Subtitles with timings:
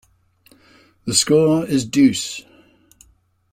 [1.05, 2.41] The score is deuce.